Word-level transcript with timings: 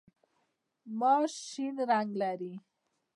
ماش 0.99 1.31
شین 1.49 1.75
رنګ 1.89 2.09
لري. 2.21 2.53